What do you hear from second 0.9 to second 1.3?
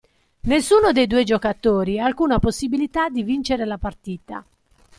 dei due